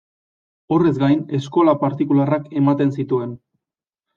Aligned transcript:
Horrez 0.77 0.93
gain, 1.03 1.21
eskola 1.39 1.75
partikularrak 1.83 2.49
ematen 2.63 2.95
zituen. 2.99 3.37